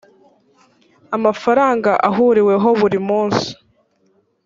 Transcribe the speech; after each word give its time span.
amafaranga 1.15 1.91
ahuriweho 2.09 2.69
buri 2.79 2.99
munsi 3.07 3.47